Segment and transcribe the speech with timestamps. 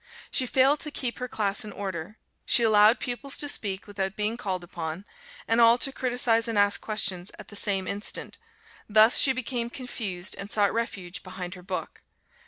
[0.31, 4.35] She failed to keep her class in order; she allowed pupils to speak without being
[4.35, 5.05] called upon,
[5.47, 8.39] and all to criticise and ask questions at the same instant
[8.89, 12.01] thus she became confused and sought refuge behind her book.